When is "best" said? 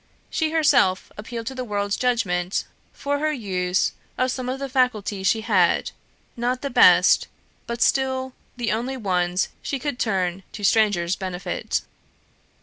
6.71-7.27